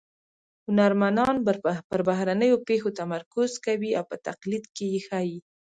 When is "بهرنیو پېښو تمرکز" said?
2.07-3.51